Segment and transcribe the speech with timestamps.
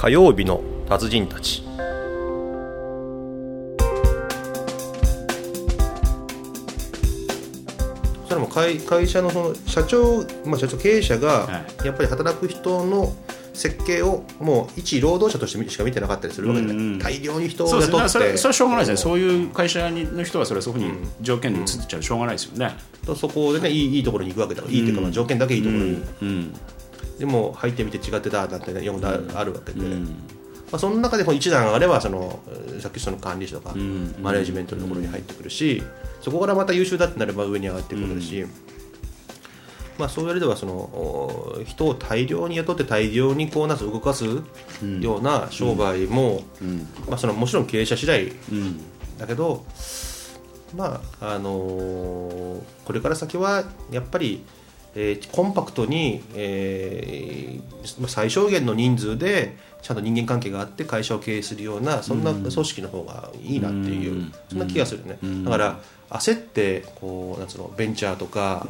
[0.00, 1.62] 火曜日の達人たち。
[8.26, 11.50] それも会会社のその社長、まあ、社長経営者がは
[11.84, 13.12] やっぱり働く人の
[13.52, 16.98] 設計をもう一労働者としてしか見てなかったりするわけじゃない、うんうん。
[16.98, 17.92] 大量に人を雇って。
[17.98, 18.08] ね。
[18.08, 19.10] それそれはしょうがないですね。
[19.10, 22.74] そういう会社にの人はそれはそういうふうに条件で移っちゃうしょうがないですよね。
[23.04, 24.72] とそこでねいいいいところに行くわけだから。
[24.72, 26.54] いいというか、まあ条件だけいいところに、うん
[27.20, 29.00] でも入ってみて違ってたなんてね読ん。
[29.00, 30.04] だあるわけで、うん。
[30.04, 34.14] まあ、その中でこの一段上がればそのえーさっきその管理者とかん。
[34.20, 35.82] マネジメントのところに入ってくるし、
[36.20, 38.46] そこからまた優秀だってなれば上に上がってくるし、
[39.98, 44.42] まあ、そういうわけではそのお人を大量に雇って大量にこうなんつう動かすよ
[45.18, 46.42] うな商売も、
[47.06, 48.80] まあ、そのもちろん経営者次第うん。
[49.18, 49.66] だけど、
[50.74, 54.42] まああのーこれから先はやっぱり、
[54.94, 57.70] えーコンパクトに、えー
[58.08, 64.32] 最小限の人数でちゃんと人間関係があって会社を経営するようなそんな組織の方がいいなっていう、うん。
[64.48, 68.66] そんな気がするね、だから焦ってこうなんつうのベンチャーとか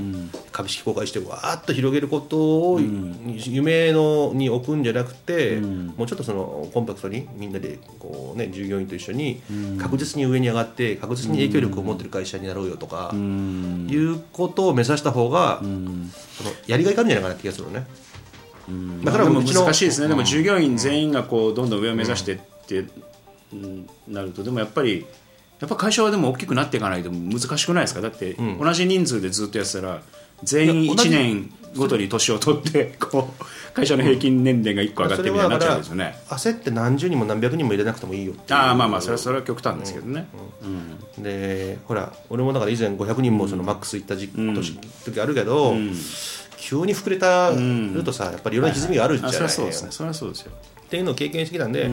[0.53, 2.37] 株式公開してわーっと広げること
[2.75, 2.81] を
[3.27, 9.41] 夢のに置くんじゃなくて、もうちょっとそのコンパクトにみんなでこう、ね、従業員と一緒に
[9.79, 13.89] 確実に上に上がって確実に影響力を持ってる会社になろうよとか、うん。
[13.91, 17.87] いうことを目指した方が、そのやりがいがあるんじゃないかなって気がするのね。
[19.05, 22.85] だからでも難しいですね、でも従業員全員がこうどんどん上を目指してって、
[23.53, 25.07] うんなるとでもやっぱり
[25.59, 28.01] やっぱ会社はでも大きくなっていかないと難しくないですか？
[28.01, 30.03] だって同じ人数でずっとやってたら
[30.45, 40.27] 全員1いや同じ年ごとに年を取ってこう会社の平均年齢が1個上がってみたいになっちゃうんですよね、焦って何十人も何百人も入れなくてもいいよああまあまあそれはそれは極端ですけどね、
[41.19, 45.75] でほら俺もだから以前500人もそのマックス行った時,、年時あるけど、
[46.61, 50.53] 急に膨れたるとさやっぱりいろんな歪みがあるじゃない、あそれはそうですねそれはそうですよ。
[50.53, 51.89] っていうのを経験してきたんで,、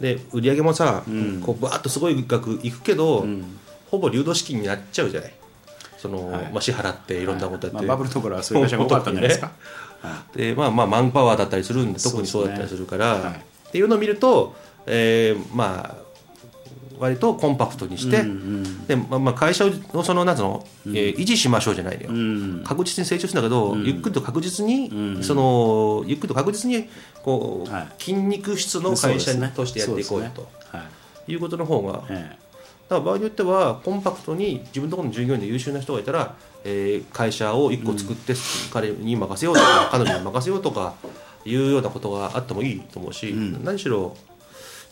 [0.00, 1.02] で売り上げもさ、
[1.44, 3.26] こうバーッとすごい額いくけど、
[3.90, 5.34] ほぼ流動資金になっちゃうじゃない。
[5.96, 6.42] その、はい。
[6.52, 9.52] まあ、支払っていろんなことやって、まあ、バブルの頃はそういう会社が多かったんじゃないですか、
[10.36, 13.34] でまあまあマンパワーだったりするんで特にそうだったりするから。
[13.68, 14.54] っていうのを見ると、
[14.86, 16.03] えーまあ
[16.98, 18.22] 割とコンパクトにして、
[18.86, 22.64] でまあ、まあ会社をそのなんの、えー維持しましょうじゃないのよ、うん。
[22.64, 26.88] 確実に成長するんだけど、ゆっくりと確実に、そのゆっくりと確実に
[27.22, 27.88] こう、はい。
[27.98, 30.42] 筋肉質の会社としてやっていこうよと。
[30.42, 30.80] そうですね。
[30.80, 30.84] は
[31.28, 31.32] い。
[31.32, 32.36] いうことの方がだかえ
[32.90, 38.34] ら場合によってはコンパクトに自分のところの従業員で優秀な人がいたら、えー会社を1個作って、
[38.72, 40.94] 彼に任せようとか彼女に任せようとか
[41.44, 43.32] いうようなことがあってもいいと思うし、
[43.64, 44.16] 何しろ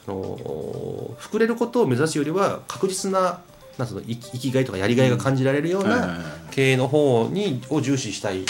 [0.05, 3.41] その膨れることを目指すよりは確実な
[3.79, 6.19] なんつうの生き生きがいとかやりがいが感じられるような
[6.51, 8.45] い経営の方にを重視したい、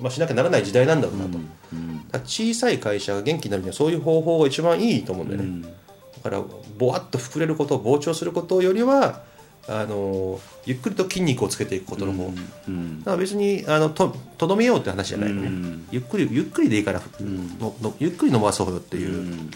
[0.00, 1.42] まあ、しなきゃならない時代なんだろうなと、だか
[2.12, 5.68] ら小さい会社が元気になるにはそういう方法が一番いいと思うんだよね、
[6.22, 6.44] だから
[6.78, 9.22] ぼわっと膨れること膨張することよりは
[9.68, 17.00] あのゆっくりと筋肉をつけていくことの方、だから別にあのととどめようって話じゃないよね、ゆっくりゆっくりでいいから、
[17.58, 19.50] ののゆっくり伸ばそうよっていう、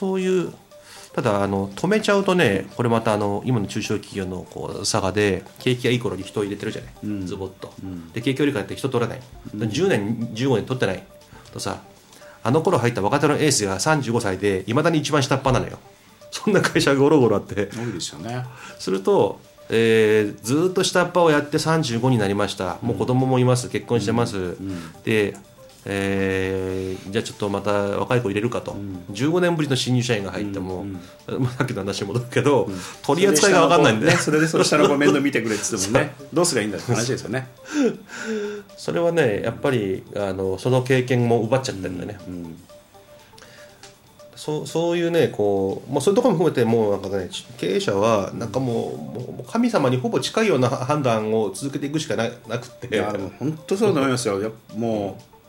[0.00, 0.54] そういう
[1.12, 7.74] ただあの止めちゃうとねこれまたあの今の中小企業のこう差がで景気がいい頃に人を入れてるじゃない、ズボッと、
[8.14, 9.20] で景気悪いからって人取らない、
[9.54, 11.02] 10年15年取ってない。
[11.52, 11.82] とさ
[12.42, 15.78] あの頃入った若手のエースが35歳でいまだに一番下っ端なのよ。
[16.30, 17.66] そんな会社がゴロゴロあって。
[17.74, 18.46] 多いですよね。
[18.78, 22.78] すると、えーずっと下っ端をやって35になりました。
[22.82, 23.68] もう子供もいます。
[23.68, 24.56] 結婚してます、
[25.04, 25.36] で、
[25.86, 28.76] えーじゃあちょっとまた若い子入れるかと、
[29.12, 32.68] 15年ぶりの新入社員が入っても、まあさっきの話に戻るけど、
[33.02, 34.06] 取り扱いが分かんないんで。
[34.06, 36.14] ねそれでその下の子面倒見てくれって言ってもね。
[36.32, 37.48] どうすりゃいいんだって話ですよね。
[38.76, 42.18] それはねやっぱりあのその経験も奪っちゃってるんだよね、
[44.36, 52.94] そうそういうねこう、まあ、そういうところも含めてもうなんかね経営者はなんかもうもう神様にほぼ近いような判断を続けていくしかななくて。
[52.94, 54.52] いやでも本当そうだと思いますよ。
[54.76, 55.39] もう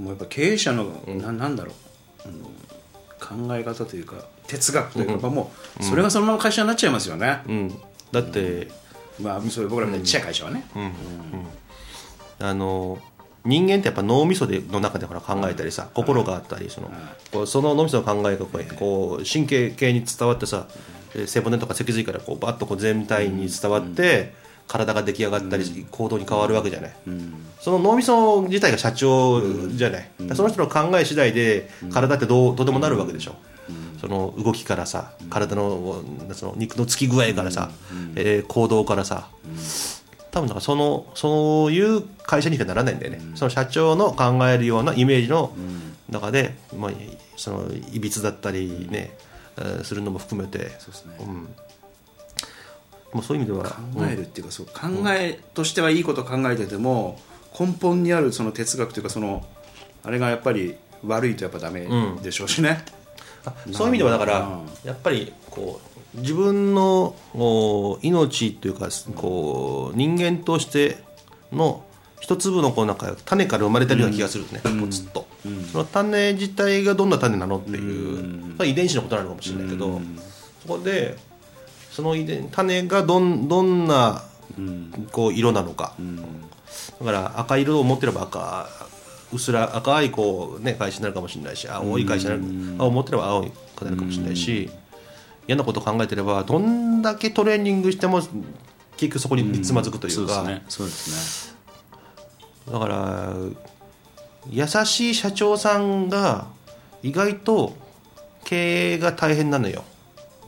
[0.00, 2.28] もうやっぱ経営者の、ななんだろう。
[2.28, 2.50] あの
[3.20, 4.16] 考え方というか
[4.46, 7.74] 哲学というか、やっぱもうそれがそのまま会社になっちゃいますよね、うん、
[8.12, 8.68] だって、
[9.20, 10.64] まあそういう僕らみたいにちっちゃい会社はね、
[12.38, 12.98] あの
[13.44, 16.90] 人間ってやっぱ脳みそでの中でほら考えたりさ、心があったりその,、
[17.30, 20.66] こうその脳みその考えがこうこう神経系に伝わってさ
[21.14, 24.34] えー背骨とか脊髄からこうバッとこう全体に伝わって、
[24.70, 26.92] 体が出来上がったり、行動に変わるわけじゃない、
[27.60, 33.34] その脳みそ自体が社長じゃない、だからその人の考え次第で体ってどうどうでもなるわけでしょ、
[34.00, 37.72] その動きからさ体のその肉のつき具合からさ、
[38.14, 39.26] えー行動からさ、
[40.30, 45.52] 多分だからそのそういう会社にしかならないんだよね、その社長の考えるようなイメージの
[46.08, 46.90] 中で、まあ、
[47.36, 49.16] そのいびつだったりね、
[49.58, 50.70] えーするのも含めて。
[50.78, 51.16] そうですね。
[51.18, 51.48] うん、
[53.12, 54.72] もうそういう意味では考えるっていうか、そう考
[55.08, 57.20] えとしてはいいこと考えてても
[57.58, 59.44] 根本にあるその哲学というかその
[60.04, 61.88] あれがやっぱり悪いとやっぱダメ
[62.22, 62.84] でしょうしね、
[63.44, 65.80] あそういう意味ではだからうんやっぱりこ
[66.14, 70.98] う自分のお命というかこう人間として
[71.52, 71.84] の
[72.20, 75.26] 一粒のこうなんか種から生まれてるような気がするね、ポツッと、
[75.72, 80.00] その種自体がどんな種なのっていう、まあ遺伝子のことなのかもしれないけど、
[80.62, 81.16] そこで
[82.00, 84.22] その遺伝種がどんどんな
[85.12, 85.94] こう色なのか、
[86.98, 88.68] だから赤色を持ってれば赤
[89.32, 93.44] うっすら赤いこう、ね、会社になるかもしれないし青い会社になる青を持ってれば青
[93.76, 94.70] くなるかもしれないし
[95.46, 98.32] 嫌なことを考えてればどんだけトレーニングしても結
[98.96, 101.52] 局そこにつまずくというか、そうです
[102.66, 102.72] ね。
[102.72, 103.34] だから
[104.48, 106.46] 優しい社長さんが
[107.02, 107.76] 意外と
[108.44, 109.84] 経営が大変なのよ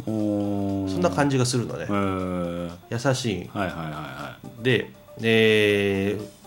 [0.04, 1.87] そんな感じがするのね。
[1.88, 3.50] えー、優しい。
[3.52, 4.90] はいはいはで、
[5.20, 6.43] えー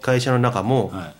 [0.00, 1.04] 会社の中もいはい。
[1.06, 1.14] はい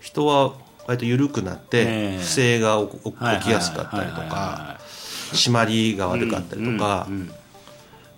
[0.00, 0.54] 人は
[0.86, 1.86] 割と緩くなってえ
[2.16, 2.18] え。
[2.18, 3.12] 不正が起
[3.44, 4.80] きやすかったりとはいはいかは
[5.32, 7.12] 締まりが悪かったりとかう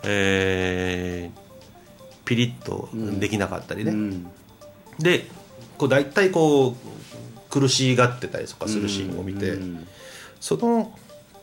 [0.05, 1.45] えー
[2.25, 2.89] ピリッと
[3.21, 4.27] できなかったりね、うん。
[4.99, 5.27] で
[5.77, 9.87] こう大体こう苦しがってたりとかするシーンを見て、うん。
[10.41, 10.97] その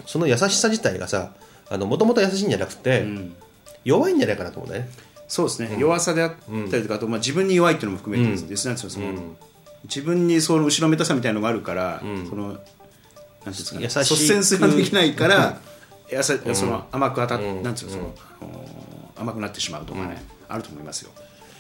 [0.08, 1.34] その優しさ自体がさ
[1.78, 3.06] もともと優しいんじゃなくて、
[3.84, 4.90] 弱いんじゃないかなと思うんだよね。
[5.28, 6.32] そうですね、弱さであっ
[6.70, 9.14] たりとかあと、まあ、自分に弱いっていうのも含めてですね、うのその
[9.86, 12.58] 自分にその後ろめたさみたいなのがあるから、そのなん
[13.46, 15.62] ですかね優しい率先すができないから、
[16.12, 18.14] やさその甘く当たっ、なんていうのその、
[19.16, 21.04] 甘くなってしまうとかね、あると思います。
[21.04, 21.12] よ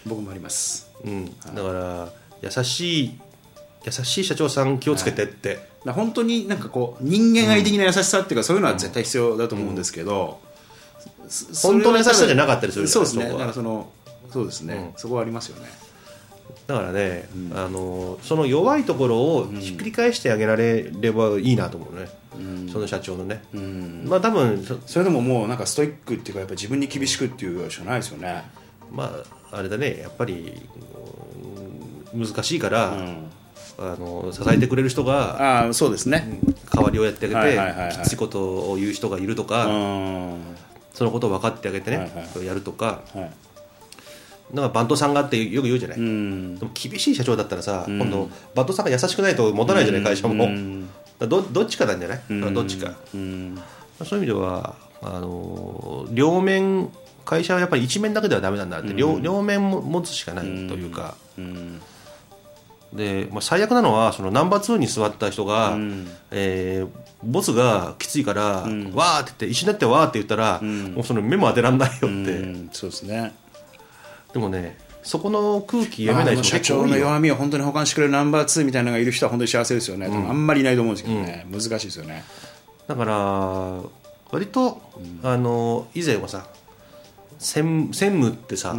[0.05, 0.91] 僕もあります。
[1.05, 2.09] うん、だから
[2.41, 3.19] 優しい
[3.83, 10.39] 優しい社長さん気をつけてって、だから本当になんかこう人間愛的な優しさっていうか、そういうのは絶対必要だと思うんですけど、
[11.27, 13.25] そ本当の優しさじゃなかったりするじゃそうんですね。
[13.25, 13.39] だなそこは。
[13.39, 13.91] からその
[14.31, 15.69] そうですね、そこはありますよね。
[16.67, 22.07] だからね、あのその弱いところをひっくり返してあげられればいいなと思うね、
[22.71, 23.41] その社長のね、
[24.05, 28.43] まあ多分そそれでももうなんかストイックっていうかやっぱ自分に厳しくっていうしかないですよね。
[28.91, 29.11] ま
[29.51, 29.99] ああれだね。
[30.01, 30.53] やっぱり
[32.13, 32.95] うん難しいから、
[33.81, 36.39] あの支えてくれる人がああそうですね。
[36.73, 37.97] 代わりをやってあげて、はいはいはいはい。
[37.97, 38.39] きついこと
[38.71, 40.37] を言う人がいるとうか、ん。
[40.93, 43.01] そのことを分かってあげてね、はいやるとか。
[43.13, 43.31] はい。
[44.53, 46.59] なんかバントさんがってよく言うじゃない、うん。
[46.59, 50.87] でも厳しい社長だったらさ、今度バントさんが優しくないと持たないじゃない会社も、うん。
[50.87, 52.93] だからどどっちかなんじゃない、どっちか。
[53.15, 53.57] うん。
[54.03, 56.89] そういう意味ではあの両面
[57.23, 61.81] 会社はやっぱり一面だけではダメなんだって、両両面も持つしかないというか、うん
[62.93, 65.77] で、まあ、最悪なのはそのナンバー2に座った人が、
[66.31, 66.89] えー
[67.23, 72.69] ボスがきついから、わーって言って一緒になってわーって言ったら、もうその目も当てらんないよって、うん。
[72.71, 73.35] そうですね。
[74.33, 82.23] でもねそこの空気読めない人も社長の弱みを本当に保管してくれるナンバー2みたいなのがいる人は本当に幸せですよね、あんまりいないと思うんですけどね、難しいですよね。
[82.87, 83.81] だから
[84.31, 84.81] 割と、
[85.23, 86.45] あの以前はさ
[87.41, 88.75] 専専務ってさ、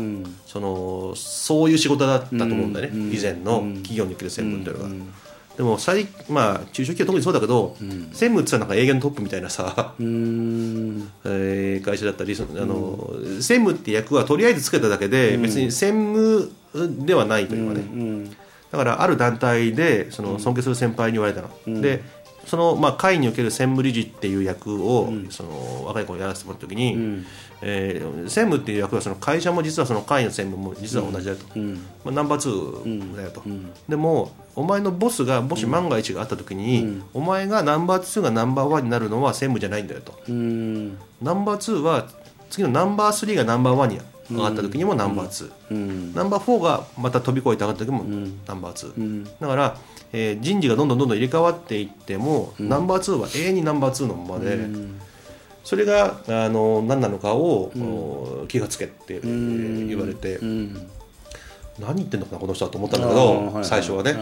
[0.46, 5.04] そのそういう仕事だったと思うんだよね、以前の企業における専務っていうのが、
[5.56, 11.10] でも最、まあ、中小企業特にそうだけど、専務ってさなんか営業のトップみたいなさ、うん。
[11.24, 16.52] えー会社だったりそのあの、専務って役はとりあえずつけただけで、別に専務
[17.04, 18.31] ではないというかね、
[18.70, 22.02] だからある団体でその尊敬する先輩に言われたの、で
[22.46, 27.25] その、まあ、会における専務理事っていう役を、その若い頃やらせてもらった時に、
[27.63, 31.44] えー専務っていう役はその会社も実はその会の専務も実は同じだと、
[32.05, 33.43] まあ、ナンバー2だよと、
[33.89, 40.99] でもお前のボスがもし万が一があった時に、お前がナンバー2がナンバーワンになるのは専務じゃないんだよと、うん。
[41.22, 42.08] ナンバー2は
[42.51, 44.01] 次のナンバー3がナンバーワンに
[44.34, 48.05] 上がった時にもナンバー2、ナンバー4がまた飛び越えて上がった時も
[48.46, 49.77] ナンバー2、だから、
[50.12, 54.58] えー人事がどんどんどんどん入れ替わっていっても、ナンバー2は永遠にナンバー2のままで、
[55.65, 57.72] それがあの何なのかを、
[58.43, 60.39] お気がつけって言われて、
[61.79, 64.15] 何言ってんのかなこの人はと思ったんだけど、最初はね、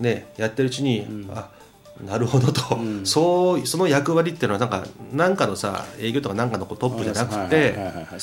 [0.00, 1.48] ね、やってるうちに、あ
[2.04, 2.60] なるほどと、
[3.04, 7.74] そうその役割っていうのはなんかなんかのさ営業とかなんかのトップじゃなくて、
[8.08, 8.20] 組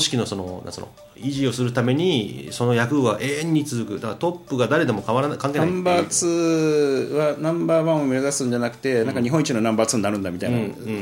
[0.00, 3.94] 織のそのなんその維持をするためにその役は永遠に続く。
[3.94, 5.68] だからトップが誰でも変わらない関係ない。
[5.68, 10.58] ナンバー2はナンバーワンを目指すんじゃなくて、なんか日本一のナンバー2になるんだみたいな、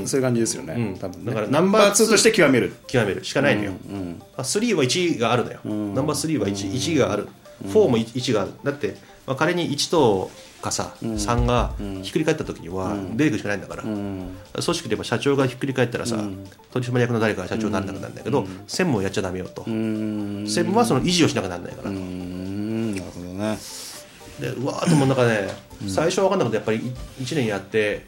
[0.07, 1.33] そういう感じですよね、多分ね。
[1.33, 2.75] だからナンバー2として極める。
[2.87, 3.25] 極める。
[3.25, 3.73] しかないのよ、
[4.37, 7.29] あ3は1があるのよ、ナンバー3は 1, 1がある。
[7.65, 8.97] 4も1がだって、
[9.27, 10.31] まあ、仮に1と
[10.65, 14.35] かさ、3がひっくり返った時には出てくるしかないんだから、うん。
[14.53, 16.17] 組織で言えば社長がひっくり返ったらさ、
[16.73, 20.45] 取締役の誰かが社長にならなくなるんだけど、専務をやっちゃダメよと、うん。
[20.47, 22.93] 専務はその維持をしなくならないから、うん。
[22.93, 23.59] なるほどね。
[24.41, 25.49] でうわーっともうなんかね、
[25.87, 26.79] 最初は分かんなくてやっぱり
[27.21, 28.05] 1年やって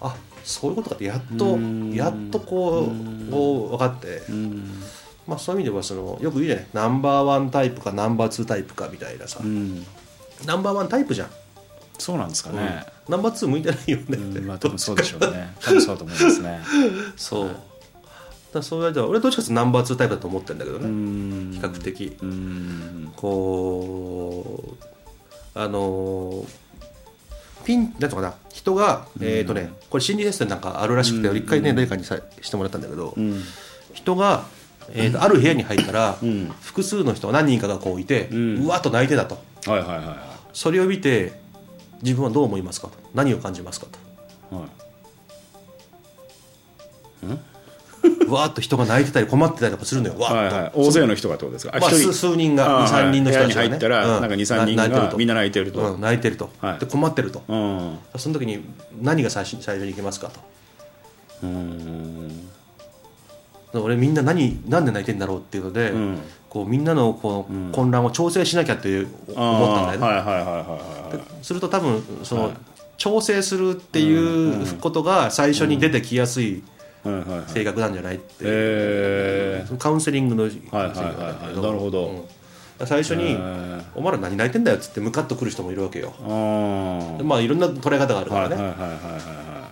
[0.00, 1.58] あそういうことかってやっと
[1.92, 4.82] やっとこうこう分かって、うん。
[5.28, 6.66] まあ、そういう意味ではそのよく言うじゃない。
[6.72, 9.86] ナンバーワンタイプかナンバーツータイプかみたいなさ、うん。
[10.44, 11.30] ナンバーワンタイプじゃん、
[12.00, 15.54] そうなんですかね、ナンバーツー向いてないよね、うんまあ多分そうでしょうね。
[15.60, 16.60] 多分そうだと思いますね。
[17.16, 17.48] そう。
[17.48, 17.60] だか
[18.54, 21.52] らそういう間は俺はどっちかというとナンバーツータイプだと思ってるんだけどうね、ん。
[21.52, 22.16] 比較的。
[22.22, 23.12] うん。
[23.14, 26.46] こうあのー
[27.64, 28.34] ピンなんていうのかな。
[28.50, 33.42] 人が、えっ、とねこれ心理テストでなんかあるらしくて、俺一回ね誰かにさしてもらったんだけど、うん。
[33.92, 34.46] 人が、
[34.94, 36.46] えーとある部屋に入ったら、ん。
[36.62, 38.66] 複数の人何人かがこういて、うん。
[38.66, 39.38] わっと泣いてたと。
[39.70, 40.16] はいはいはいは
[40.54, 41.38] それを見て
[42.02, 42.94] 自分はどう思いますかと。
[43.14, 44.56] 何を感じますかと。
[44.56, 44.68] いはい。
[48.26, 50.18] うわーっと人が泣いてたり困ってたりとかするのよ。
[50.18, 51.78] わーっと、はいはい、大勢の人がってことですか？
[51.78, 53.68] まあ、数数人があー23人の人たちが、ね。
[53.68, 54.20] 部屋に入ったら、うん。
[54.22, 56.78] なんか23人がみんな泣いてると、うん、泣いてると、はい。
[56.78, 57.42] で困ってると。
[57.46, 57.98] うん。
[58.16, 58.64] その時に
[59.00, 60.40] 何が最初最初に行けますかと。
[61.42, 62.29] うん
[63.74, 66.18] 俺みんな何なんで泣いてんだろうっていうので、ん。
[66.50, 70.52] こうみんなのこう混乱を調整しなきゃっていう思ったんだよね、はいはいはいはいは
[71.12, 71.44] いはい。
[71.44, 72.52] すると多分その、
[72.98, 76.64] 調整するっていうことが最初に出てきやすい
[77.46, 81.62] 性格なんじゃないって、えカウンセリングの、はいはいはいはい。
[81.62, 82.28] なるほど。
[82.84, 83.82] 最初に、ー。
[83.94, 86.12] お前ら何泣いてんだよ」っつってムカッとくる人もいるわけよ、
[87.22, 88.56] まあいろんな捉え方があるからね、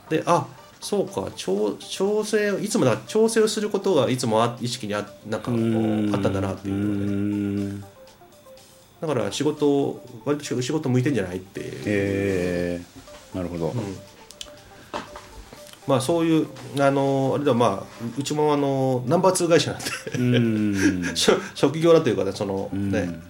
[0.08, 0.46] であ
[0.80, 7.84] そうか調調整をいつもだ調整をすることがいつもあ意識にあなんかあったんだなっていう
[9.00, 12.80] だから仕事割と仕事向いてんじゃないってえ。
[13.34, 13.72] ー、なるほど、
[15.86, 16.48] まあそういう
[16.80, 19.78] あのあれではまあうちもあのナンバー2会社な
[20.18, 21.14] んで。
[21.54, 23.20] 職業だというかねそのね、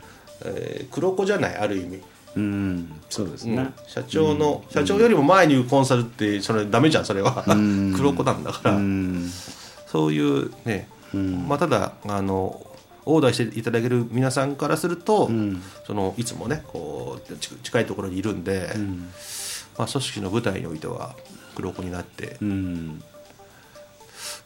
[0.44, 2.00] えー黒子じゃないある意味、
[2.38, 7.44] うんそうですね、社長の、社長よりも前にコンサルってそれダメじゃんそれは。
[7.96, 9.30] 黒子なんだから、うん。
[9.86, 10.88] そういうね、
[11.46, 12.64] まあ、ただあの
[13.06, 15.30] オーダーしていただける皆さんからすると、
[15.86, 18.70] そのいつもねこうち近いところにいるんで、
[19.78, 21.16] まあ、組織の舞台においては
[21.54, 23.02] 黒子になって、うん。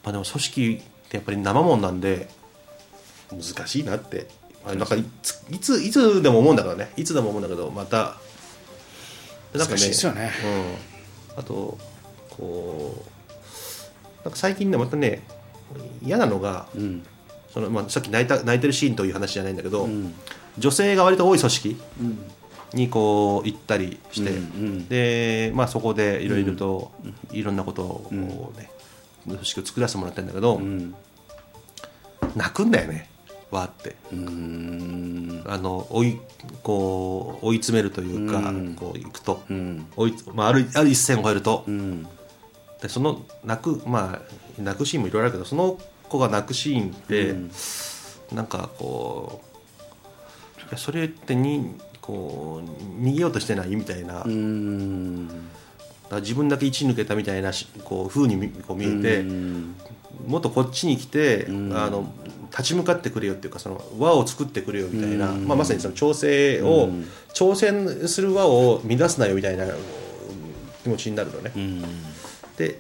[0.04, 2.28] まあ、でも組織ってやっぱり生もんなんで
[3.30, 6.90] 難しいなって、まあ、なんかいついついつでも思うんだからね。
[6.96, 8.16] いつでも思うんだけどまた。
[9.54, 10.30] なんか難しいですよね。
[11.34, 11.78] うん、あと
[12.30, 15.22] こうなんか最近ねまたね
[16.02, 17.02] 嫌なのが、ん。
[17.52, 19.86] そのまあ、さっき泣いた泣いてるシーンという話じゃないんだけど、
[20.56, 21.76] 女性が割と多い組織
[22.72, 26.92] にこう行ったりして、んでまあ、そこでいろいろと
[27.30, 28.70] いろんなことをこう、ね
[29.26, 30.94] 組織を作らせてもらってるんだけど、ん。
[32.34, 33.10] 泣くんだよね
[33.52, 33.94] わーって。
[34.12, 35.44] うん。
[35.46, 36.20] あの追い
[36.62, 39.86] こう追い詰めるというか、こういくと、うん。
[39.96, 42.06] 追いまあ、あるある一線を越えると、うん。
[42.80, 45.78] でその泣くまあ泣くシーンもいろいろあるけどその
[46.08, 47.34] 子が泣くシーンって、
[48.34, 49.40] なんかこ
[50.72, 53.76] うそれってにこう逃げようとしてない？
[53.76, 55.28] みたいな、うん
[56.16, 59.74] ら自分だけ一抜けたみたいなしこう風に見こう見えて、うん。
[60.26, 62.12] もっとこっちに来て、あの
[62.50, 66.90] 立ち向かってくれよっていうかその輪を作ってくれよみたいな、まあ、まさにその調整を、
[67.34, 69.66] 挑戦する輪を乱すなよみたいな
[70.82, 71.52] 気持ちになるのね。
[71.56, 71.82] うん。
[72.56, 72.78] で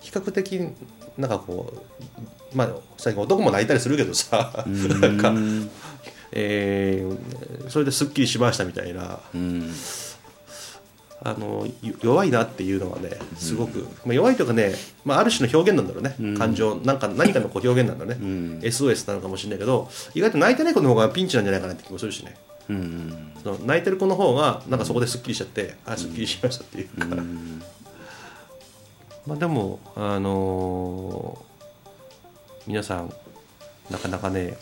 [0.00, 0.60] 比較的
[1.18, 1.72] なんかこ
[2.52, 5.32] うまあ最近男も泣いたりするけどさなんか、
[6.32, 9.20] えーそれですっきりしましたみたいな。
[9.34, 9.72] うん
[11.26, 14.74] あのよ弱いなっていうのはねすごく、まあ、弱いというかね、
[15.06, 18.16] まあ、ある種の表現なんだろうね、感情なんか何かのこう表現なんだね、
[18.60, 22.36] SOS なのかもしれないけど意外と泣いてない子の方がピンチなんじゃないかなって気もするしね。
[22.68, 27.16] うんその泣いてる子の方がなんかそこですっきりしちゃって、あすっきりしましたっていうか、
[29.26, 31.54] まあでもあのー
[32.66, 33.12] 皆さん
[33.90, 34.56] なかなかね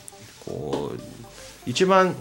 [0.45, 1.01] こう
[1.67, 2.17] 一番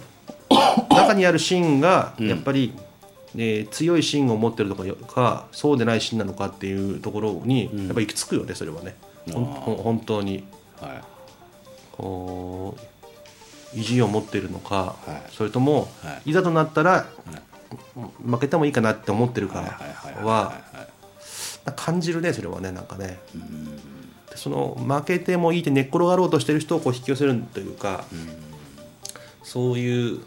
[0.90, 8.96] 中にあるシーンがやっぱり、えー強いシーンを持ってるとかかそうでないシーンなのかっていうところにやっぱり行き着くよねそれはね、
[9.30, 10.44] 本当に。
[10.80, 11.02] はい。
[11.92, 15.32] こう意地を持っているのか、はい。
[15.32, 16.34] それとも、、はい。
[16.34, 17.06] ざとなったら、
[18.26, 19.60] 負けてもいいかなって思ってるか
[20.24, 20.62] は
[21.76, 23.20] 感じるねそれはねなんかね、
[24.30, 28.04] でその負けてもいいって寝っ転がろうとしてる人をこう引き寄せるというか、
[29.44, 30.22] そういう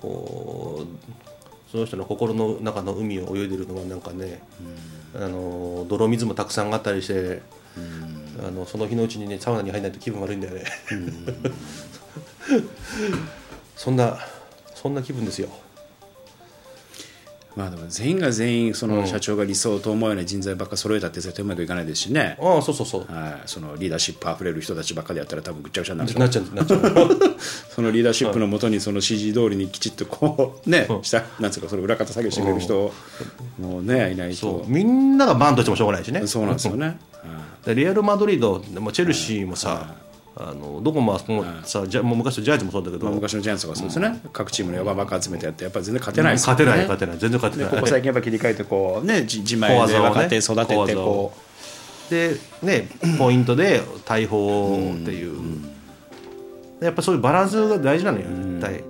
[0.00, 1.29] こう
[1.70, 4.42] その人の心の中の海を泳いでるのがなんかね、
[5.14, 7.42] あの泥水もたくさんあったりして、
[8.44, 10.64] あのその日のうちにねサウナに入らないと気分悪いんだよね、
[13.76, 14.18] そんな
[14.74, 15.48] そんな気分ですよ
[17.56, 23.12] まあでも全員が全員その社長が理想と思うような人材ばっか揃えたって絶対うまくいかないですしね、ああそうそうそう。
[23.12, 26.14] はい、そのリーダーシップあふれる人たちばっかりやったら多分ぐっちゃぐちゃになる。
[26.14, 26.80] なっちゃうなっちゃう。
[27.74, 32.92] そのリーダーシップのもとにその指示通りにきちっとこうね、したなんつうかその裏方作業してくれる人
[33.58, 34.36] もねいないと。
[34.36, 34.70] そう。
[34.70, 36.26] みんながバンとしてもしょうがないしね。
[36.26, 36.98] そうなんですよね、
[37.64, 39.94] でレアル・マドリードでもチェルシーもさ、
[40.42, 47.18] あのどこもあそこもさじゃもう昔のジャージもそうだけど、まあ、昔のジャイアンツとかそうですね、各チームの4番ばっか集めてやってやっぱり全然勝てないですよ勝てないね勝てない。
[47.18, 47.70] 全然勝てない。
[47.70, 51.04] でここ最近やっぱ切り替えてこうねじ自前で若手育てて小技を。
[51.04, 51.32] こ
[52.10, 55.60] でねポイントで大砲っていう、
[56.80, 58.82] やっぱそういうバランスが大事なのよ、絶対